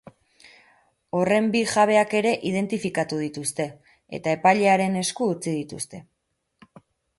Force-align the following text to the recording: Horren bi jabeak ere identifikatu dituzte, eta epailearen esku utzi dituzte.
Horren 1.17 1.49
bi 1.55 1.61
jabeak 1.73 2.15
ere 2.21 2.31
identifikatu 2.53 3.21
dituzte, 3.25 3.69
eta 4.21 4.35
epailearen 4.41 4.99
esku 5.05 5.31
utzi 5.37 5.57
dituzte. 5.61 6.05